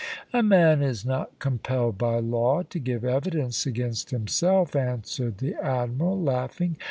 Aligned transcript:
"A 0.33 0.41
man 0.41 0.81
is 0.81 1.05
not 1.05 1.37
compelled 1.37 1.99
by 1.99 2.17
law 2.17 2.63
to 2.63 2.79
give 2.79 3.05
evidence 3.05 3.67
against 3.67 4.09
himself," 4.09 4.75
answered 4.75 5.37
the 5.37 5.53
admiral, 5.63 6.19
laughing. 6.19 6.77